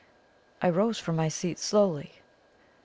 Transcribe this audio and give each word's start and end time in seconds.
I 0.63 0.69
rose 0.71 0.97
from 0.97 1.15
my 1.15 1.27
seat 1.27 1.59
slowly. 1.59 2.13